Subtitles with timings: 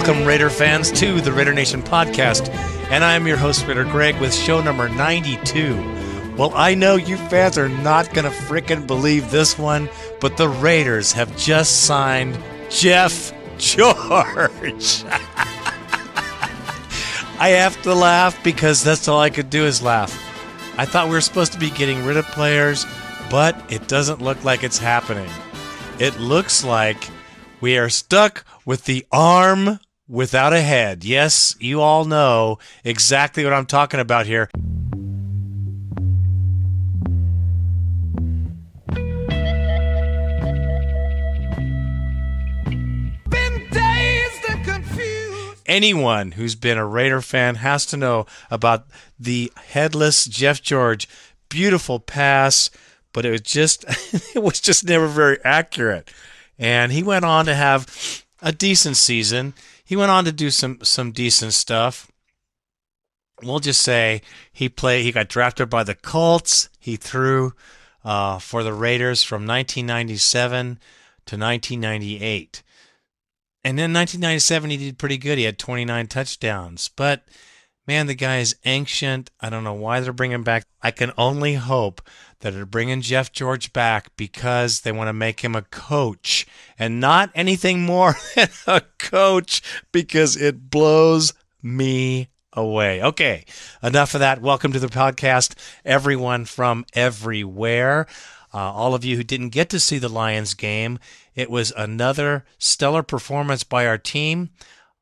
[0.00, 2.48] Welcome, Raider fans, to the Raider Nation podcast.
[2.90, 6.34] And I'm your host, Raider Greg, with show number 92.
[6.38, 10.48] Well, I know you fans are not going to fricking believe this one, but the
[10.48, 12.38] Raiders have just signed
[12.70, 15.04] Jeff George.
[17.38, 20.18] I have to laugh because that's all I could do is laugh.
[20.78, 22.86] I thought we were supposed to be getting rid of players,
[23.30, 25.28] but it doesn't look like it's happening.
[25.98, 27.10] It looks like
[27.60, 29.78] we are stuck with the arm
[30.10, 31.04] without a head.
[31.04, 34.50] Yes, you all know exactly what I'm talking about here.
[45.66, 48.86] Anyone who's been a Raider fan has to know about
[49.20, 51.08] the headless Jeff George.
[51.48, 52.70] Beautiful pass,
[53.12, 53.84] but it was just
[54.34, 56.10] it was just never very accurate.
[56.58, 59.54] And he went on to have a decent season.
[59.90, 62.12] He went on to do some some decent stuff.
[63.42, 65.02] We'll just say he played.
[65.02, 66.68] He got drafted by the Colts.
[66.78, 67.54] He threw
[68.04, 70.78] uh, for the Raiders from 1997
[71.26, 72.62] to 1998.
[73.64, 75.38] And in 1997, he did pretty good.
[75.38, 76.88] He had 29 touchdowns.
[76.88, 77.24] But
[77.90, 79.32] man, the guy is ancient.
[79.40, 80.62] I don't know why they're bringing him back.
[80.80, 82.00] I can only hope
[82.38, 86.46] that they're bringing Jeff George back because they want to make him a coach
[86.78, 91.32] and not anything more than a coach because it blows
[91.64, 93.02] me away.
[93.02, 93.44] Okay,
[93.82, 94.40] enough of that.
[94.40, 98.06] Welcome to the podcast, everyone from everywhere.
[98.54, 101.00] Uh, all of you who didn't get to see the Lions game,
[101.34, 104.50] it was another stellar performance by our team.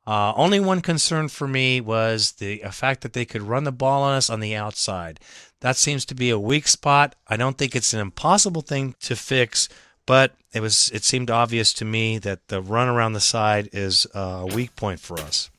[0.09, 4.01] Uh, only one concern for me was the fact that they could run the ball
[4.01, 5.19] on us on the outside.
[5.59, 7.13] That seems to be a weak spot.
[7.27, 9.69] I don't think it's an impossible thing to fix,
[10.07, 14.07] but it was it seemed obvious to me that the run around the side is
[14.15, 15.51] a weak point for us.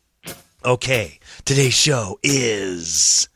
[0.65, 3.29] Okay, today's show is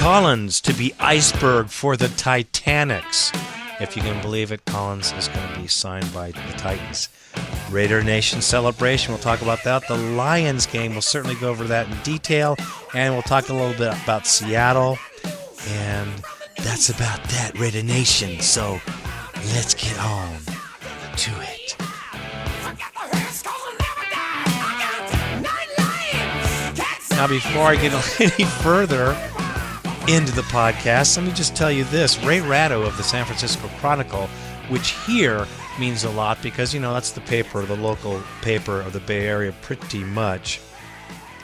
[0.00, 3.30] Collins to be iceberg for the Titanics.
[3.80, 7.10] If you can believe it, Collins is going to be signed by the Titans.
[7.70, 9.86] Raider Nation celebration, we'll talk about that.
[9.88, 12.56] The Lions game, we'll certainly go over that in detail.
[12.94, 14.96] And we'll talk a little bit about Seattle.
[15.68, 16.10] And
[16.56, 18.40] that's about that, Raider Nation.
[18.40, 18.80] So
[19.52, 20.34] let's get on
[21.16, 21.76] to it.
[27.10, 27.92] Now, before I get
[28.38, 29.14] any further,
[30.10, 33.68] into the podcast, let me just tell you this Ray Ratto of the San Francisco
[33.78, 34.26] Chronicle,
[34.68, 35.46] which here
[35.78, 39.26] means a lot because, you know, that's the paper, the local paper of the Bay
[39.28, 40.60] Area, pretty much,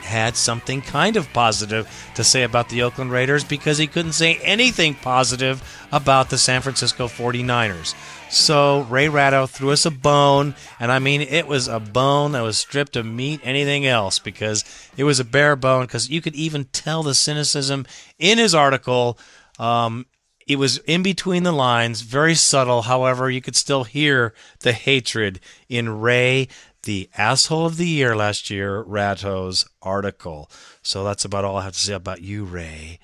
[0.06, 4.36] had something kind of positive to say about the Oakland Raiders because he couldn't say
[4.42, 5.62] anything positive
[5.92, 7.94] about the San Francisco 49ers.
[8.30, 12.42] So Ray Ratto threw us a bone, and I mean it was a bone that
[12.42, 14.64] was stripped of meat, anything else, because
[14.96, 15.82] it was a bare bone.
[15.82, 17.86] Because you could even tell the cynicism
[18.18, 19.18] in his article.
[19.58, 20.06] Um,
[20.46, 22.82] it was in between the lines, very subtle.
[22.82, 26.48] However, you could still hear the hatred in Ray,
[26.86, 30.50] the asshole of the year last year, Ratto's article.
[30.82, 32.98] So that's about all I have to say about you, Ray.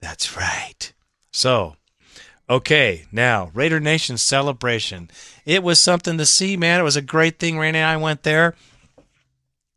[0.00, 0.92] That's right.
[1.30, 1.76] So
[2.50, 5.08] Okay, now Raider Nation celebration.
[5.46, 6.80] It was something to see, man.
[6.80, 7.56] It was a great thing.
[7.56, 8.56] Ray and I went there.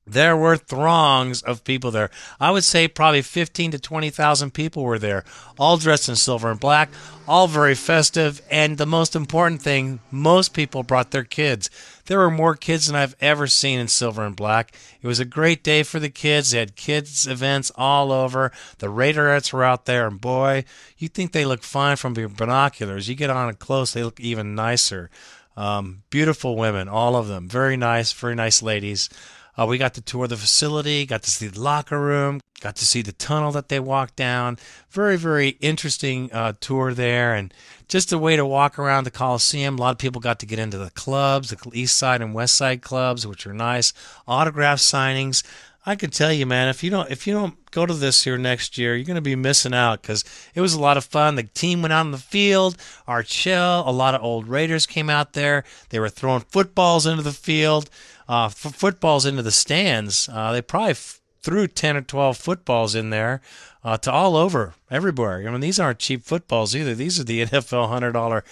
[0.06, 2.10] There were throngs of people there.
[2.38, 5.24] I would say probably 15 to 20,000 people were there,
[5.58, 6.90] all dressed in silver and black,
[7.26, 8.42] all very festive.
[8.52, 11.70] And the most important thing, most people brought their kids.
[12.08, 14.76] There were more kids than I've ever seen in silver and black.
[15.02, 16.52] It was a great day for the kids.
[16.52, 18.52] They had kids events all over.
[18.80, 20.66] The Raiderettes were out there, and boy,
[20.98, 23.08] you think they look fine from your binoculars.
[23.08, 25.10] You get on it close, they look even nicer.
[25.56, 27.48] Um, beautiful women, all of them.
[27.48, 29.08] Very nice, very nice ladies.
[29.58, 32.86] Uh, we got to tour the facility, got to see the locker room, got to
[32.86, 34.58] see the tunnel that they walked down.
[34.90, 37.54] Very, very interesting uh, tour there, and
[37.88, 39.78] just a way to walk around the Coliseum.
[39.78, 42.56] A lot of people got to get into the clubs, the East Side and West
[42.56, 43.94] Side clubs, which are nice.
[44.28, 45.44] Autograph signings.
[45.86, 48.38] I can tell you, man, if you don't if you don't go to this here
[48.38, 50.24] next year, you're going to be missing out because
[50.56, 51.36] it was a lot of fun.
[51.36, 52.78] The team went out on the field.
[53.06, 55.66] Art Shell, a lot of old Raiders came out there.
[55.90, 57.90] They were throwing footballs into the field
[58.28, 60.30] uh, f- footballs into the stands.
[60.32, 63.42] Uh, they probably f- threw 10 or 12 footballs in there
[63.84, 65.46] uh, to all over, everywhere.
[65.48, 66.96] I mean, these aren't cheap footballs either.
[66.96, 68.44] These are the NFL $100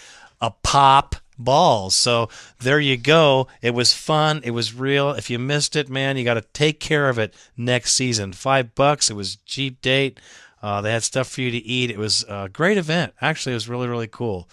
[0.42, 1.96] a pop balls.
[1.96, 2.30] So
[2.60, 3.48] there you go.
[3.62, 4.42] It was fun.
[4.44, 5.12] It was real.
[5.12, 8.34] If you missed it, man, you got to take care of it next season.
[8.34, 9.10] Five bucks.
[9.10, 10.20] It was cheap date.
[10.62, 11.90] Uh, they had stuff for you to eat.
[11.90, 13.14] It was a great event.
[13.22, 14.48] Actually, it was really, really cool.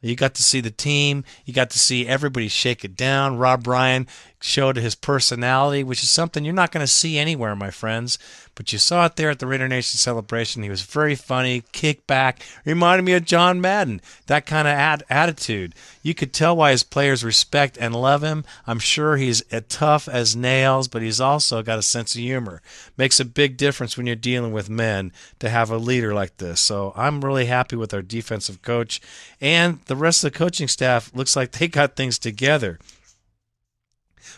[0.00, 1.24] You got to see the team.
[1.46, 3.38] You got to see everybody shake it down.
[3.38, 4.06] Rob Ryan
[4.44, 8.18] showed his personality, which is something you're not going to see anywhere, my friends.
[8.54, 10.62] But you saw it there at the Raider Nation celebration.
[10.62, 14.02] He was very funny, kick back, reminded me of John Madden.
[14.26, 15.74] That kind of ad- attitude.
[16.02, 18.44] You could tell why his players respect and love him.
[18.66, 22.60] I'm sure he's tough as nails, but he's also got a sense of humor.
[22.98, 26.60] Makes a big difference when you're dealing with men to have a leader like this.
[26.60, 29.00] So I'm really happy with our defensive coach
[29.40, 31.10] and the rest of the coaching staff.
[31.14, 32.78] Looks like they got things together.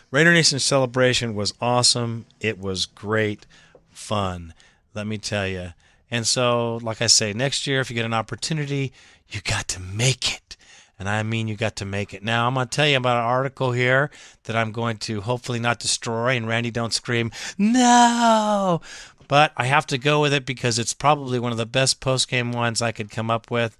[0.09, 2.25] Raider Nation celebration was awesome.
[2.39, 3.45] It was great
[3.91, 4.53] fun,
[4.93, 5.73] let me tell you.
[6.09, 8.93] And so, like I say, next year, if you get an opportunity,
[9.27, 10.55] you got to make it.
[10.97, 12.23] And I mean, you got to make it.
[12.23, 14.09] Now, I'm going to tell you about an article here
[14.45, 16.37] that I'm going to hopefully not destroy.
[16.37, 18.81] And Randy, don't scream, no!
[19.27, 22.29] But I have to go with it because it's probably one of the best post
[22.29, 23.77] game ones I could come up with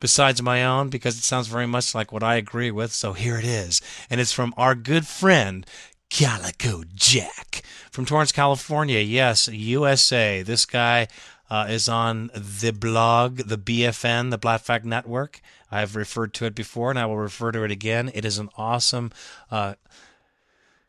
[0.00, 2.92] besides my own because it sounds very much like what I agree with.
[2.92, 3.80] So here it is.
[4.08, 5.66] And it's from our good friend,
[6.10, 9.00] Calico Jack from Torrance, California.
[9.00, 10.42] Yes, USA.
[10.42, 11.08] This guy
[11.50, 15.40] uh, is on the blog, the BFN, the Black Fact Network.
[15.70, 18.10] I've referred to it before and I will refer to it again.
[18.14, 19.12] It is an awesome
[19.50, 19.74] uh,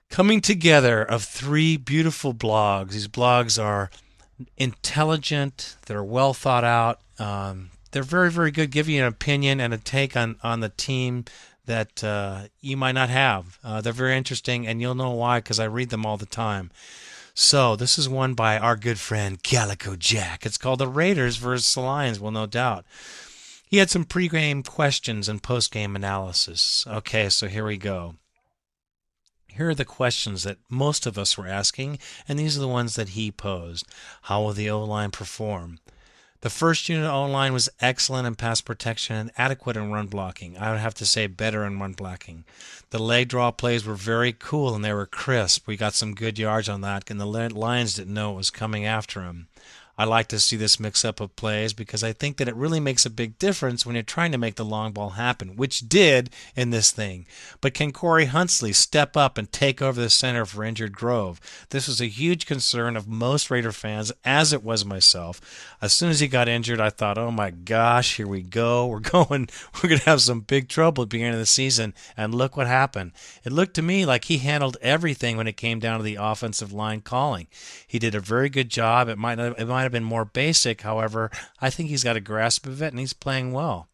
[0.09, 2.91] coming together of three beautiful blogs.
[2.91, 3.89] These blogs are
[4.57, 6.99] intelligent, they're well thought out.
[7.19, 10.69] Um, they're very, very good, giving you an opinion and a take on, on the
[10.69, 11.25] team
[11.65, 13.59] that uh, you might not have.
[13.63, 16.71] Uh, they're very interesting, and you'll know why because I read them all the time.
[17.33, 20.45] So this is one by our good friend Calico Jack.
[20.45, 22.85] It's called "The Raiders versus the Lions." Well, no doubt.
[23.65, 26.85] He had some pre-game questions and post-game analysis.
[26.85, 28.15] Okay, so here we go.
[29.47, 32.95] Here are the questions that most of us were asking, and these are the ones
[32.95, 33.85] that he posed.
[34.23, 35.79] How will the O line perform?
[36.41, 40.57] The first unit O line was excellent in pass protection and adequate in run blocking.
[40.57, 42.45] I would have to say better in run blocking.
[42.89, 45.67] The leg draw plays were very cool and they were crisp.
[45.67, 48.85] We got some good yards on that, and the Lions didn't know it was coming
[48.85, 49.49] after them.
[50.01, 52.79] I like to see this mix up of plays because I think that it really
[52.79, 56.31] makes a big difference when you're trying to make the long ball happen, which did
[56.55, 57.27] in this thing.
[57.59, 61.39] But can Corey Hulsey step up and take over the center for injured Grove?
[61.69, 65.39] This was a huge concern of most Raider fans, as it was myself.
[65.81, 68.87] As soon as he got injured, I thought, oh my gosh, here we go.
[68.91, 71.93] We're going, we're going to have some big trouble at the beginning of the season.
[72.17, 73.11] And look what happened.
[73.43, 76.73] It looked to me like he handled everything when it came down to the offensive
[76.73, 77.47] line calling.
[77.87, 79.07] He did a very good job.
[79.07, 80.81] It might, it might have have been more basic.
[80.81, 81.29] However,
[81.59, 83.87] I think he's got a grasp of it and he's playing well.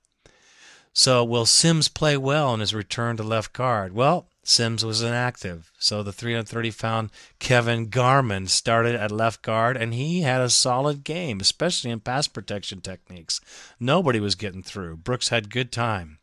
[0.94, 3.94] So, will Sims play well in his return to left guard?
[3.94, 5.72] Well, Sims was inactive.
[5.78, 7.10] So the 330 pound
[7.40, 12.28] Kevin Garman started at left guard, and he had a solid game, especially in pass
[12.28, 13.42] protection techniques.
[13.80, 14.98] Nobody was getting through.
[14.98, 16.20] Brooks had good time.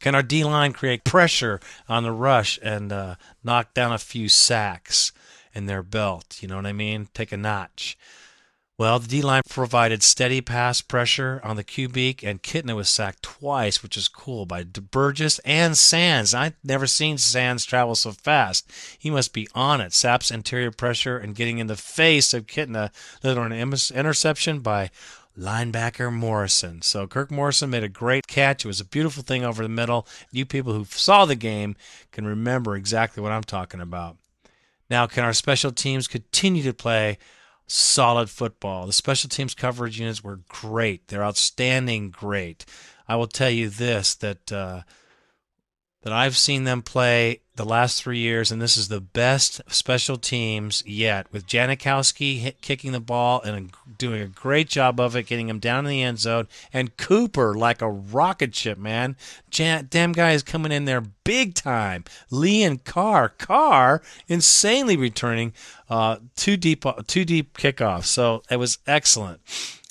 [0.00, 4.28] Can our D line create pressure on the rush and uh, knock down a few
[4.28, 5.12] sacks?
[5.54, 6.38] in their belt.
[6.40, 7.08] You know what I mean?
[7.14, 7.96] Take a notch.
[8.76, 13.22] Well, the D line provided steady pass pressure on the QB, and Kitna was sacked
[13.22, 16.34] twice, which is cool, by Burgess and Sands.
[16.34, 18.68] I've never seen Sands travel so fast.
[18.98, 19.92] He must be on it.
[19.92, 22.90] Sapp's interior pressure and getting in the face of Kitna
[23.22, 24.90] led on an interception by
[25.38, 26.82] linebacker Morrison.
[26.82, 28.64] So Kirk Morrison made a great catch.
[28.64, 30.04] It was a beautiful thing over the middle.
[30.32, 31.76] You people who saw the game
[32.10, 34.16] can remember exactly what I'm talking about.
[34.90, 37.18] Now, can our special teams continue to play
[37.66, 38.86] solid football?
[38.86, 41.08] The special teams coverage units were great.
[41.08, 42.64] They're outstanding, great.
[43.08, 44.82] I will tell you this that uh,
[46.02, 50.16] that I've seen them play the last three years, and this is the best special
[50.16, 51.26] teams yet.
[51.32, 55.60] With Janikowski hit, kicking the ball and doing a great job of it, getting him
[55.60, 59.16] down in the end zone, and Cooper like a rocket ship, man.
[59.50, 62.04] Jan, damn guy is coming in there big time.
[62.30, 65.52] Lee and Carr, Carr insanely returning
[65.88, 68.06] uh, two deep, two deep kickoffs.
[68.06, 69.40] So it was excellent.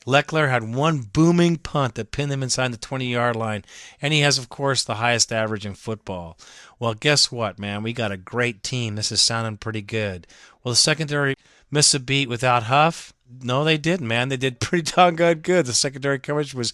[0.05, 3.63] Lechler had one booming punt that pinned him inside the 20 yard line,
[4.01, 6.37] and he has, of course, the highest average in football.
[6.79, 7.83] Well, guess what, man?
[7.83, 8.95] We got a great team.
[8.95, 10.27] This is sounding pretty good.
[10.63, 11.35] Well, the secondary
[11.71, 13.13] missed a beat without Huff.
[13.41, 14.29] No, they didn't, man.
[14.29, 15.65] They did pretty doggone good.
[15.65, 16.73] The secondary coverage was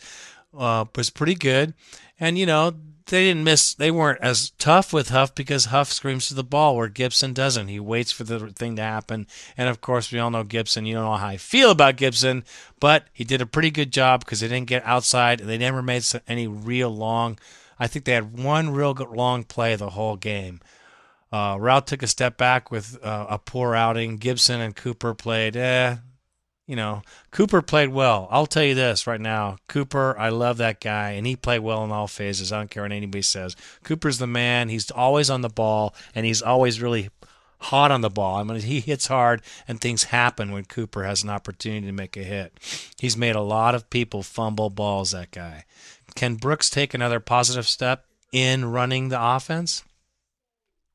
[0.58, 1.74] uh, was pretty good,
[2.20, 2.74] and you know
[3.10, 3.74] they didn't miss.
[3.74, 7.68] They weren't as tough with Huff because Huff screams to the ball where Gibson doesn't.
[7.68, 10.86] He waits for the thing to happen, and of course we all know Gibson.
[10.86, 12.44] You don't know how I feel about Gibson,
[12.80, 15.40] but he did a pretty good job because they didn't get outside.
[15.40, 17.38] They never made any real long
[17.80, 20.60] I think they had one real long play the whole game.
[21.32, 24.18] Uh, took a step back with uh, a poor outing.
[24.18, 25.98] Gibson and Cooper played, eh,
[26.70, 28.28] you know, Cooper played well.
[28.30, 29.58] I'll tell you this right now.
[29.68, 32.54] Cooper, I love that guy, and he played well in all phases.
[32.54, 33.56] I don't care what anybody says.
[33.84, 34.70] Cooper's the man.
[34.70, 37.10] He's always on the ball, and he's always really
[37.58, 38.36] hot on the ball.
[38.36, 42.16] I mean, he hits hard, and things happen when Cooper has an opportunity to make
[42.16, 42.54] a hit.
[43.00, 45.66] He's made a lot of people fumble balls, that guy.
[46.14, 49.84] Can Brooks take another positive step in running the offense?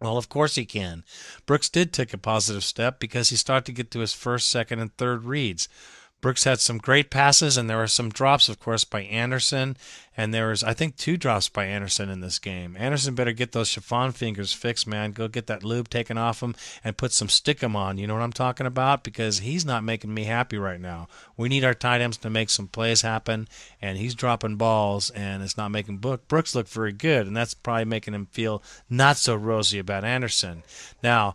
[0.05, 1.03] Well, of course he can.
[1.47, 4.81] Brooks did take a positive step because he started to get to his first, second,
[4.81, 5.67] and third reads.
[6.25, 9.77] Brooks had some great passes, and there were some drops, of course, by Anderson.
[10.17, 12.79] And there was, I think, two drops by Anderson in this game.
[12.79, 15.13] Anderson better get those chiffon fingers fixed, man.
[15.13, 17.99] Go get that lube taken off him and put some stickum on.
[17.99, 19.05] You know what I'm talking about?
[19.05, 21.09] Because he's not making me happy right now.
[21.37, 23.47] We need our tight ends to make some plays happen,
[23.83, 25.99] and he's dropping balls, and it's not making.
[25.99, 30.63] Brooks look very good, and that's probably making him feel not so rosy about Anderson.
[31.03, 31.35] Now,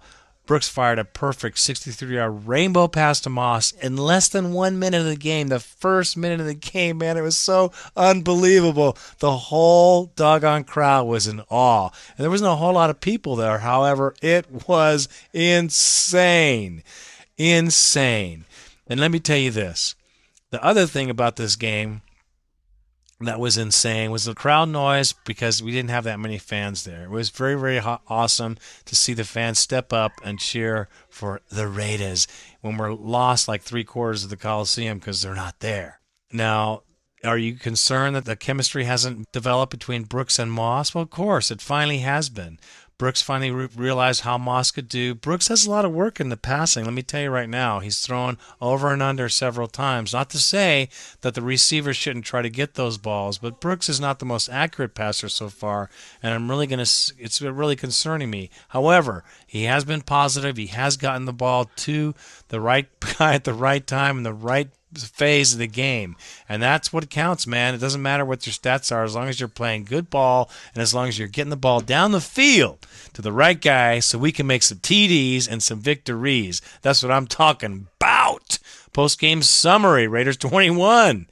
[0.49, 5.01] Brooks fired a perfect 63 yard rainbow pass to Moss in less than one minute
[5.01, 5.49] of the game.
[5.49, 8.97] The first minute of the game, man, it was so unbelievable.
[9.19, 11.91] The whole doggone crowd was in awe.
[12.17, 13.59] And there wasn't a whole lot of people there.
[13.59, 16.81] However, it was insane.
[17.37, 18.45] Insane.
[18.87, 19.93] And let me tell you this
[20.49, 22.01] the other thing about this game
[23.21, 27.03] that was insane was the crowd noise because we didn't have that many fans there.
[27.03, 31.41] It was very, very ho- awesome to see the fans step up and cheer for
[31.49, 32.27] the Raiders
[32.61, 35.99] when we're lost like three quarters of the Coliseum because they're not there.
[36.31, 36.83] Now,
[37.23, 40.95] are you concerned that the chemistry hasn't developed between Brooks and Moss?
[40.95, 42.57] Well, of course, it finally has been.
[42.99, 45.15] Brooks finally re- realized how Moss could do.
[45.15, 46.83] Brooks has a lot of work in the passing.
[46.83, 50.11] Let me tell you right now, he's thrown over and under several times.
[50.11, 50.89] Not to say
[51.21, 54.49] that the receivers shouldn't try to get those balls, but Brooks is not the most
[54.49, 55.89] accurate passer so far,
[56.21, 56.81] and I'm really to.
[56.81, 58.49] It's really concerning me.
[58.69, 60.57] However, he has been positive.
[60.57, 62.13] He has gotten the ball to
[62.49, 62.87] the right
[63.17, 66.15] guy at the right time in the right phase of the game.
[66.47, 67.73] And that's what counts, man.
[67.73, 70.81] It doesn't matter what your stats are as long as you're playing good ball and
[70.81, 74.17] as long as you're getting the ball down the field to the right guy so
[74.17, 76.61] we can make some TDs and some victories.
[76.81, 78.59] That's what I'm talking about.
[78.93, 81.27] Post game summary Raiders 21,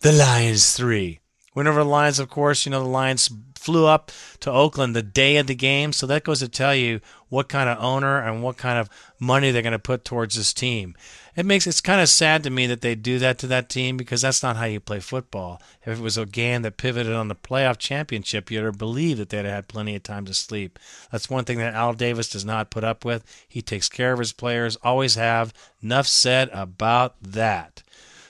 [0.00, 1.20] the Lions 3.
[1.52, 3.30] Whenever the Lions, of course, you know, the Lions
[3.66, 5.92] flew up to Oakland the day of the game.
[5.92, 9.50] So that goes to tell you what kind of owner and what kind of money
[9.50, 10.94] they're going to put towards this team
[11.36, 13.98] it makes it's kind of sad to me that they do that to that team
[13.98, 15.60] because that's not how you play football.
[15.84, 19.28] If it was a game that pivoted on the playoff championship, you'd have believed that
[19.28, 20.78] they'd have had plenty of time to sleep.
[21.12, 23.22] That's one thing that Al Davis does not put up with.
[23.46, 25.52] He takes care of his players, always have.
[25.82, 27.82] Enough said about that.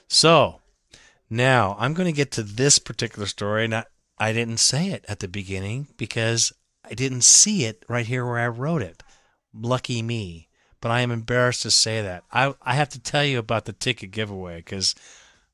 [0.08, 0.60] So
[1.30, 3.72] now I'm going to get to this particular story.
[3.72, 3.84] I,
[4.18, 6.52] I didn't say it at the beginning because
[6.88, 9.02] I didn't see it right here where I wrote it.
[9.52, 10.46] Lucky me
[10.86, 12.22] but I am embarrassed to say that.
[12.30, 14.94] I I have to tell you about the ticket giveaway because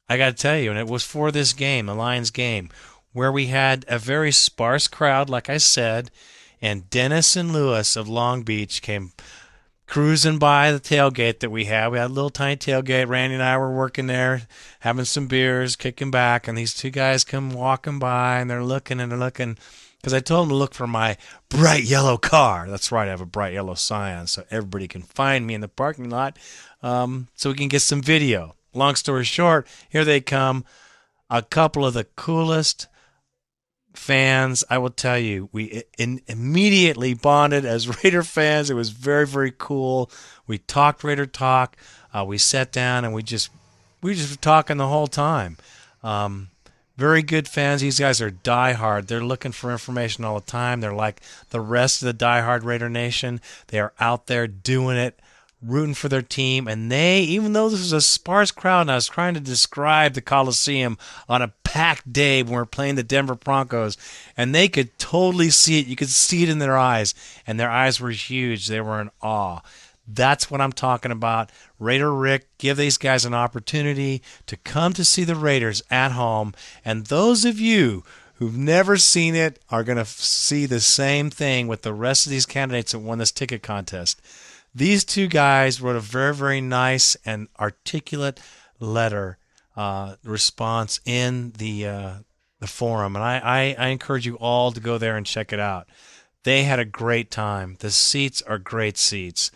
[0.08, 2.68] I got to tell you, and it was for this game, the Lions game,
[3.12, 6.10] where we had a very sparse crowd, like I said,
[6.60, 9.12] and Dennis and Louis of Long Beach came
[9.86, 11.88] cruising by the tailgate that we had.
[11.88, 13.08] We had a little tiny tailgate.
[13.08, 14.42] Randy and I were working there,
[14.80, 19.00] having some beers, kicking back, and these two guys come walking by, and they're looking
[19.00, 19.56] and they're looking
[20.02, 21.16] because I told him to look for my
[21.48, 22.68] bright yellow car.
[22.68, 25.68] That's right, I have a bright yellow Scion, so everybody can find me in the
[25.68, 26.36] parking lot,
[26.82, 28.56] um, so we can get some video.
[28.74, 30.64] Long story short, here they come,
[31.30, 32.88] a couple of the coolest
[33.94, 34.64] fans.
[34.68, 38.70] I will tell you, we in, immediately bonded as Raider fans.
[38.70, 40.10] It was very, very cool.
[40.46, 41.76] We talked Raider talk.
[42.12, 43.50] Uh, we sat down and we just
[44.02, 45.58] we just were talking the whole time.
[46.02, 46.50] Um,
[46.96, 47.80] very good fans.
[47.80, 49.06] These guys are diehard.
[49.06, 50.80] They're looking for information all the time.
[50.80, 51.20] They're like
[51.50, 53.40] the rest of the diehard Raider Nation.
[53.68, 55.18] They are out there doing it,
[55.62, 56.68] rooting for their team.
[56.68, 60.14] And they, even though this is a sparse crowd, and I was trying to describe
[60.14, 63.96] the Coliseum on a packed day when we are playing the Denver Broncos,
[64.36, 65.86] and they could totally see it.
[65.86, 67.14] You could see it in their eyes,
[67.46, 68.66] and their eyes were huge.
[68.66, 69.60] They were in awe.
[70.06, 71.50] That's what I'm talking about.
[71.78, 76.54] Raider Rick, give these guys an opportunity to come to see the Raiders at home.
[76.84, 78.02] And those of you
[78.34, 82.30] who've never seen it are going to see the same thing with the rest of
[82.30, 84.20] these candidates that won this ticket contest.
[84.74, 88.40] These two guys wrote a very, very nice and articulate
[88.80, 89.38] letter
[89.76, 92.12] uh, response in the uh,
[92.58, 95.58] the forum, and I, I, I encourage you all to go there and check it
[95.58, 95.88] out.
[96.44, 97.76] They had a great time.
[97.80, 99.50] The seats are great seats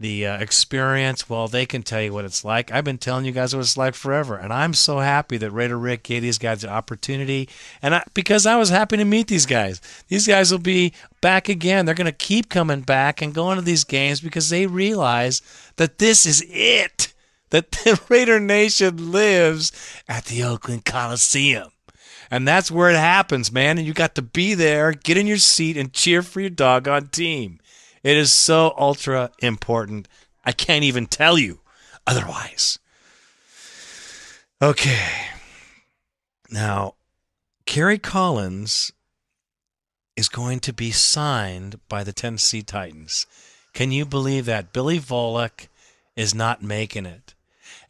[0.00, 2.72] the uh, experience, well, they can tell you what it's like.
[2.72, 5.78] I've been telling you guys what it's like forever, and I'm so happy that Raider
[5.78, 7.50] Rick gave these guys the opportunity,
[7.82, 9.78] and I, because I was happy to meet these guys.
[10.08, 11.84] These guys will be back again.
[11.84, 15.42] They're going to keep coming back and going to these games because they realize
[15.76, 17.12] that this is it.
[17.50, 19.70] That the Raider Nation lives
[20.08, 21.72] at the Oakland Coliseum.
[22.30, 23.76] And that's where it happens, man.
[23.76, 27.08] And you got to be there, get in your seat, and cheer for your doggone
[27.08, 27.58] team.
[28.02, 30.08] It is so ultra important.
[30.44, 31.60] I can't even tell you
[32.06, 32.78] otherwise.
[34.62, 35.08] Okay.
[36.50, 36.94] Now,
[37.66, 38.92] Kerry Collins
[40.16, 43.26] is going to be signed by the Tennessee Titans.
[43.72, 44.72] Can you believe that?
[44.72, 45.68] Billy Volek
[46.16, 47.34] is not making it.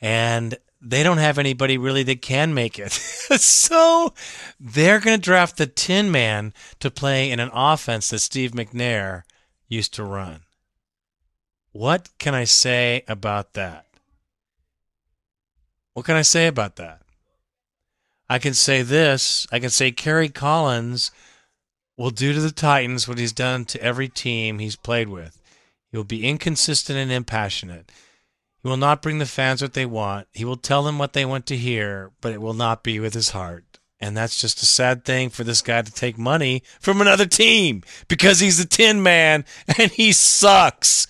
[0.00, 2.92] And they don't have anybody really that can make it.
[2.92, 4.14] so
[4.58, 9.22] they're going to draft the Tin Man to play in an offense that Steve McNair
[9.70, 10.42] used to run.
[11.72, 13.86] What can I say about that?
[15.94, 17.00] What can I say about that?
[18.28, 19.46] I can say this.
[19.50, 21.10] I can say Kerry Collins
[21.96, 25.40] will do to the Titans what he's done to every team he's played with.
[25.90, 27.90] He will be inconsistent and impassionate.
[28.62, 30.28] He will not bring the fans what they want.
[30.32, 33.14] He will tell them what they want to hear, but it will not be with
[33.14, 33.69] his heart.
[34.00, 37.82] And that's just a sad thing for this guy to take money from another team
[38.08, 39.44] because he's a tin man
[39.78, 41.06] and he sucks.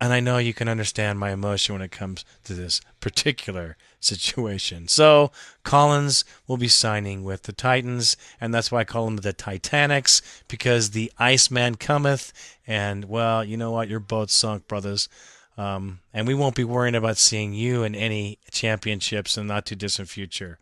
[0.00, 4.86] And I know you can understand my emotion when it comes to this particular situation.
[4.86, 5.30] So
[5.62, 10.20] Collins will be signing with the Titans, and that's why I call them the Titanics,
[10.46, 12.32] because the Iceman cometh,
[12.66, 13.88] and well, you know what?
[13.88, 15.08] Your boat's sunk, brothers.
[15.56, 19.66] Um, and we won't be worrying about seeing you in any championships in the not
[19.66, 20.58] too distant future.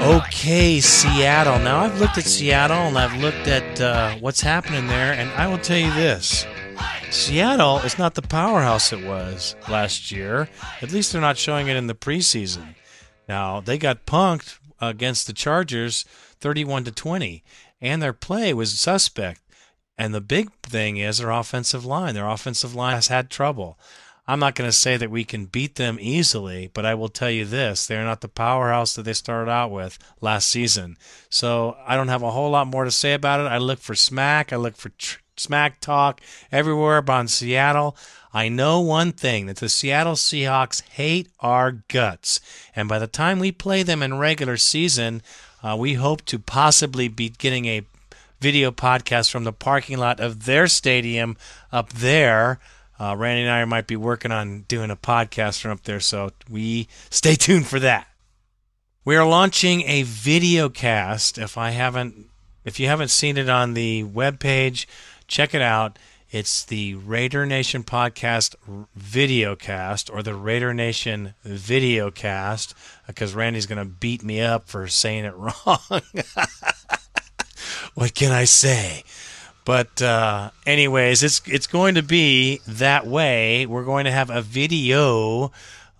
[0.00, 1.58] Okay, Seattle.
[1.58, 5.48] Now I've looked at Seattle and I've looked at uh, what's happening there, and I
[5.48, 6.46] will tell you this:
[7.10, 10.48] Seattle is not the powerhouse it was last year.
[10.80, 12.74] At least they're not showing it in the preseason.
[13.28, 16.04] Now they got punked against the Chargers,
[16.40, 17.42] thirty-one to twenty,
[17.80, 19.40] and their play was suspect.
[19.98, 22.14] And the big thing is their offensive line.
[22.14, 23.78] Their offensive line has had trouble.
[24.28, 27.30] I'm not going to say that we can beat them easily, but I will tell
[27.30, 30.98] you this they're not the powerhouse that they started out with last season.
[31.30, 33.44] So I don't have a whole lot more to say about it.
[33.44, 36.20] I look for smack, I look for tr- smack talk
[36.52, 37.96] everywhere about Seattle.
[38.34, 42.40] I know one thing that the Seattle Seahawks hate our guts.
[42.76, 45.22] And by the time we play them in regular season,
[45.62, 47.86] uh, we hope to possibly be getting a
[48.40, 51.36] video podcast from the parking lot of their stadium
[51.72, 52.60] up there.
[53.00, 56.30] Uh, Randy and I might be working on doing a podcast from up there, so
[56.50, 58.08] we stay tuned for that.
[59.04, 61.38] We are launching a video cast.
[61.38, 62.26] If I haven't,
[62.64, 64.88] if you haven't seen it on the web page,
[65.26, 65.98] check it out.
[66.30, 68.54] It's the Raider Nation podcast
[68.94, 72.74] video cast or the Raider Nation video cast
[73.06, 76.02] because Randy's going to beat me up for saying it wrong.
[77.94, 79.04] what can I say?
[79.68, 83.66] But uh, anyways, it's it's going to be that way.
[83.66, 85.52] We're going to have a video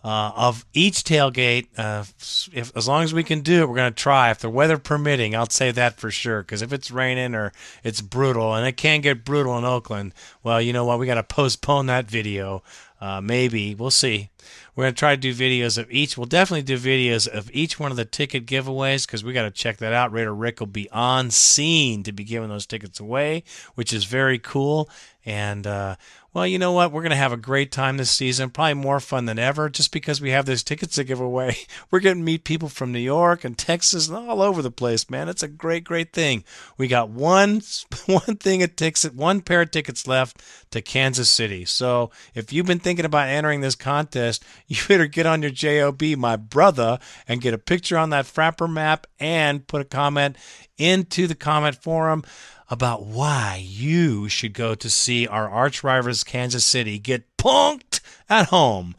[0.02, 1.66] uh, of each tailgate.
[1.76, 2.04] Uh,
[2.50, 4.30] if as long as we can do it, we're going to try.
[4.30, 6.40] If the weather permitting, I'll say that for sure.
[6.40, 7.52] Because if it's raining or
[7.84, 10.98] it's brutal, and it can get brutal in Oakland, well, you know what?
[10.98, 12.62] We got to postpone that video.
[13.02, 14.30] Uh, maybe we'll see.
[14.78, 16.16] We're going to try to do videos of each.
[16.16, 19.50] We'll definitely do videos of each one of the ticket giveaways because we got to
[19.50, 20.12] check that out.
[20.12, 23.42] Raider Rick will be on scene to be giving those tickets away,
[23.74, 24.88] which is very cool.
[25.26, 25.96] And uh,
[26.38, 26.92] well, you know what?
[26.92, 29.90] We're going to have a great time this season, probably more fun than ever, just
[29.90, 31.56] because we have those tickets to give away.
[31.90, 35.10] We're going to meet people from New York and Texas and all over the place,
[35.10, 35.28] man.
[35.28, 36.44] It's a great, great thing.
[36.76, 37.62] We got one
[38.06, 41.64] one thing of tickets, one pair of tickets left to Kansas City.
[41.64, 46.00] So if you've been thinking about entering this contest, you better get on your job,
[46.00, 50.36] my brother, and get a picture on that Frappr map and put a comment
[50.78, 52.22] into the comment forum
[52.70, 58.46] about why you should go to see our arch rivals Kansas City get punked at
[58.46, 58.94] home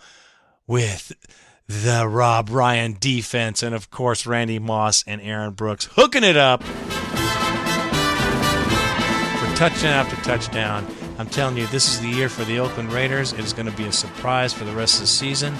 [0.67, 1.13] with
[1.67, 6.63] the Rob Ryan defense and of course Randy Moss and Aaron Brooks hooking it up
[6.63, 6.75] for
[9.55, 10.87] touchdown after touchdown.
[11.19, 13.33] I'm telling you, this is the year for the Oakland Raiders.
[13.33, 15.53] It is going to be a surprise for the rest of the season.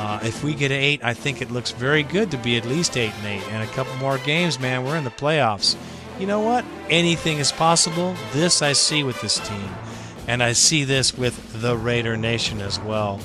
[0.00, 2.96] Uh, if we get eight, I think it looks very good to be at least
[2.96, 3.42] eight and eight.
[3.52, 5.76] And a couple more games, man, we're in the playoffs
[6.20, 6.66] you know what?
[6.90, 8.14] Anything is possible.
[8.32, 9.70] This I see with this team.
[10.28, 13.20] And I see this with the Raider Nation as well.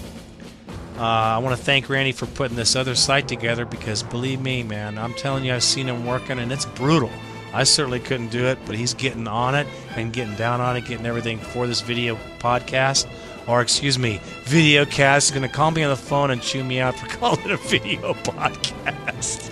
[0.97, 4.63] Uh, I want to thank Randy for putting this other site together because believe me,
[4.63, 7.11] man, I'm telling you, I've seen him working and it's brutal.
[7.53, 10.85] I certainly couldn't do it, but he's getting on it and getting down on it,
[10.85, 13.07] getting everything for this video podcast,
[13.47, 15.29] or excuse me, video cast.
[15.29, 17.51] He's going to call me on the phone and chew me out for calling it
[17.51, 19.51] a video podcast.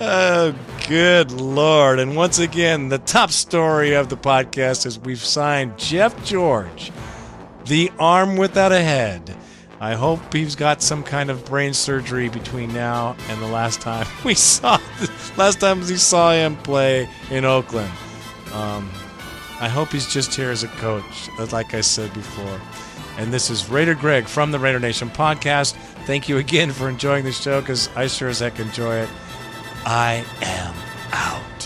[0.00, 0.54] Oh,
[0.88, 1.98] good lord.
[1.98, 6.92] And once again, the top story of the podcast is we've signed Jeff George,
[7.66, 9.36] the arm without a head.
[9.80, 14.06] I hope he's got some kind of brain surgery between now and the last time
[14.24, 14.80] we saw,
[15.36, 17.92] last time we saw him play in Oakland.
[18.52, 18.90] Um,
[19.60, 22.60] I hope he's just here as a coach, like I said before.
[23.18, 25.74] And this is Raider Greg from the Raider Nation podcast.
[26.06, 29.08] Thank you again for enjoying the show because I sure as heck enjoy it.
[29.84, 30.74] I am
[31.12, 31.57] out.